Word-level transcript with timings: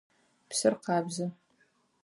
Псыр 0.49 0.75
къабзэ. 0.83 1.27